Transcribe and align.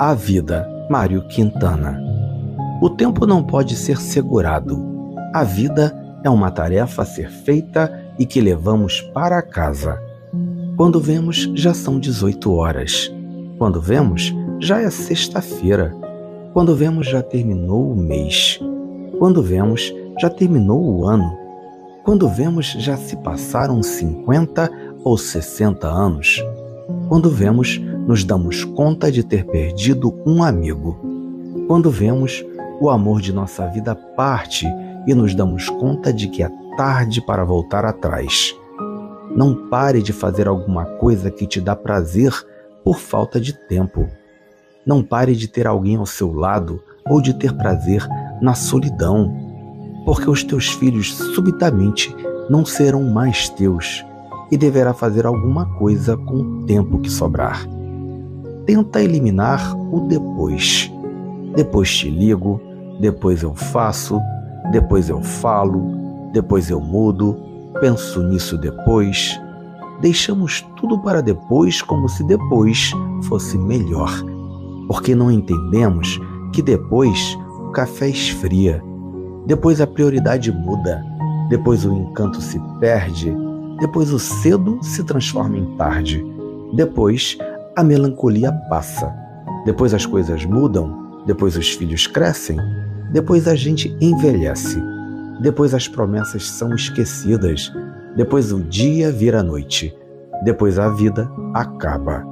A 0.00 0.14
vida, 0.14 0.64
Mário 0.88 1.26
Quintana. 1.26 2.00
O 2.80 2.88
tempo 2.88 3.26
não 3.26 3.42
pode 3.42 3.74
ser 3.74 3.96
segurado. 3.96 4.80
A 5.34 5.42
vida 5.42 5.92
é 6.22 6.30
uma 6.30 6.52
tarefa 6.52 7.02
a 7.02 7.04
ser 7.04 7.28
feita 7.28 7.92
e 8.16 8.24
que 8.24 8.40
levamos 8.40 9.00
para 9.12 9.42
casa. 9.42 10.00
Quando 10.76 11.00
vemos, 11.00 11.50
já 11.56 11.74
são 11.74 11.98
18 11.98 12.52
horas. 12.54 13.12
Quando 13.58 13.80
vemos, 13.80 14.32
já 14.60 14.80
é 14.80 14.88
sexta-feira. 14.88 15.92
Quando 16.52 16.76
vemos, 16.76 17.08
já 17.08 17.20
terminou 17.20 17.90
o 17.90 17.96
mês. 17.96 18.60
Quando 19.18 19.42
vemos, 19.42 19.92
já 20.20 20.30
terminou 20.30 20.80
o 20.80 21.06
ano. 21.06 21.36
Quando 22.04 22.28
vemos, 22.28 22.66
já 22.66 22.96
se 22.96 23.16
passaram 23.16 23.82
50 23.82 24.70
ou 25.02 25.18
60 25.18 25.88
anos. 25.88 26.40
Quando 27.08 27.28
vemos, 27.28 27.80
nos 28.08 28.24
damos 28.24 28.64
conta 28.64 29.12
de 29.12 29.22
ter 29.22 29.44
perdido 29.44 30.18
um 30.24 30.42
amigo. 30.42 30.98
Quando 31.66 31.90
vemos, 31.90 32.42
o 32.80 32.88
amor 32.88 33.20
de 33.20 33.34
nossa 33.34 33.66
vida 33.66 33.94
parte 33.94 34.66
e 35.06 35.12
nos 35.12 35.34
damos 35.34 35.68
conta 35.68 36.10
de 36.10 36.26
que 36.26 36.42
é 36.42 36.50
tarde 36.74 37.20
para 37.20 37.44
voltar 37.44 37.84
atrás. 37.84 38.56
Não 39.36 39.68
pare 39.68 40.00
de 40.00 40.14
fazer 40.14 40.48
alguma 40.48 40.86
coisa 40.86 41.30
que 41.30 41.46
te 41.46 41.60
dá 41.60 41.76
prazer 41.76 42.32
por 42.82 42.98
falta 42.98 43.38
de 43.38 43.52
tempo. 43.52 44.08
Não 44.86 45.02
pare 45.02 45.36
de 45.36 45.46
ter 45.46 45.66
alguém 45.66 45.96
ao 45.96 46.06
seu 46.06 46.32
lado 46.32 46.82
ou 47.06 47.20
de 47.20 47.34
ter 47.34 47.52
prazer 47.58 48.08
na 48.40 48.54
solidão, 48.54 49.36
porque 50.06 50.30
os 50.30 50.42
teus 50.42 50.70
filhos 50.70 51.12
subitamente 51.34 52.16
não 52.48 52.64
serão 52.64 53.02
mais 53.02 53.50
teus 53.50 54.02
e 54.50 54.56
deverá 54.56 54.94
fazer 54.94 55.26
alguma 55.26 55.66
coisa 55.76 56.16
com 56.16 56.36
o 56.36 56.64
tempo 56.64 57.00
que 57.00 57.10
sobrar. 57.10 57.68
Tenta 58.68 59.00
eliminar 59.02 59.74
o 59.90 60.00
depois. 60.00 60.92
Depois 61.56 61.88
te 61.88 62.10
ligo, 62.10 62.60
depois 63.00 63.42
eu 63.42 63.54
faço, 63.54 64.20
depois 64.70 65.08
eu 65.08 65.22
falo, 65.22 66.30
depois 66.34 66.68
eu 66.68 66.78
mudo, 66.78 67.34
penso 67.80 68.22
nisso 68.22 68.58
depois. 68.58 69.40
Deixamos 70.02 70.60
tudo 70.76 70.98
para 70.98 71.22
depois 71.22 71.80
como 71.80 72.10
se 72.10 72.22
depois 72.24 72.92
fosse 73.22 73.56
melhor, 73.56 74.12
porque 74.86 75.14
não 75.14 75.30
entendemos 75.30 76.20
que 76.52 76.60
depois 76.60 77.38
o 77.68 77.70
café 77.70 78.10
esfria, 78.10 78.84
depois 79.46 79.80
a 79.80 79.86
prioridade 79.86 80.52
muda, 80.52 81.02
depois 81.48 81.86
o 81.86 81.94
encanto 81.94 82.38
se 82.42 82.60
perde, 82.78 83.34
depois 83.80 84.12
o 84.12 84.18
cedo 84.18 84.78
se 84.82 85.02
transforma 85.04 85.56
em 85.56 85.64
tarde, 85.76 86.22
depois 86.74 87.38
a 87.78 87.84
melancolia 87.84 88.50
passa, 88.68 89.14
depois 89.64 89.94
as 89.94 90.04
coisas 90.04 90.44
mudam, 90.44 91.22
depois 91.24 91.56
os 91.56 91.70
filhos 91.70 92.08
crescem, 92.08 92.56
depois 93.12 93.46
a 93.46 93.54
gente 93.54 93.96
envelhece. 94.00 94.82
Depois 95.40 95.72
as 95.72 95.86
promessas 95.86 96.48
são 96.48 96.74
esquecidas. 96.74 97.72
Depois 98.16 98.50
o 98.50 98.60
dia 98.64 99.12
vira 99.12 99.44
noite. 99.44 99.96
Depois 100.42 100.76
a 100.76 100.88
vida 100.88 101.30
acaba. 101.54 102.26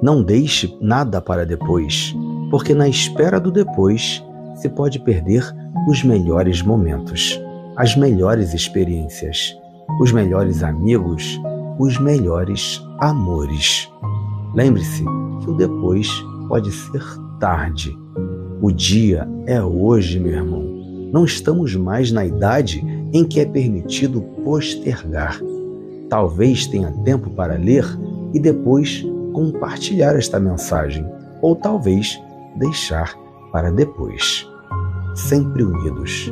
Não 0.00 0.22
deixe 0.22 0.74
nada 0.80 1.20
para 1.20 1.44
depois, 1.44 2.14
porque 2.50 2.72
na 2.72 2.88
espera 2.88 3.38
do 3.38 3.50
depois 3.50 4.24
se 4.54 4.70
pode 4.70 5.00
perder 5.00 5.44
os 5.86 6.02
melhores 6.02 6.62
momentos, 6.62 7.38
as 7.76 7.94
melhores 7.94 8.54
experiências, 8.54 9.54
os 10.00 10.12
melhores 10.12 10.62
amigos, 10.62 11.38
os 11.78 11.98
melhores 11.98 12.82
amores. 12.98 13.86
Lembre-se 14.54 15.04
que 15.42 15.50
o 15.50 15.54
depois 15.54 16.08
pode 16.48 16.70
ser 16.72 17.02
tarde 17.38 17.96
o 18.62 18.70
dia 18.70 19.26
é 19.46 19.62
hoje, 19.62 20.20
meu 20.20 20.32
irmão. 20.32 20.62
Não 21.10 21.24
estamos 21.24 21.74
mais 21.74 22.12
na 22.12 22.26
idade 22.26 22.84
em 23.10 23.24
que 23.24 23.40
é 23.40 23.46
permitido 23.46 24.20
postergar. 24.44 25.40
Talvez 26.10 26.66
tenha 26.66 26.92
tempo 27.02 27.30
para 27.30 27.56
ler 27.56 27.86
e 28.34 28.38
depois 28.38 29.02
compartilhar 29.32 30.14
esta 30.14 30.38
mensagem, 30.38 31.06
ou 31.40 31.56
talvez 31.56 32.20
deixar 32.56 33.14
para 33.50 33.72
depois. 33.72 34.46
Sempre 35.14 35.62
unidos, 35.64 36.30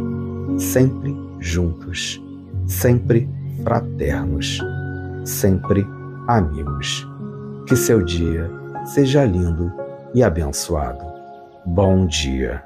sempre 0.59 1.17
juntos, 1.41 2.23
sempre 2.67 3.27
fraternos, 3.65 4.61
sempre 5.25 5.87
amigos. 6.27 7.09
Que 7.69 7.77
seu 7.77 8.03
dia 8.03 8.51
seja 8.87 9.27
lindo 9.27 9.71
e 10.15 10.23
abençoado. 10.23 11.05
Bom 11.67 12.07
dia. 12.07 12.65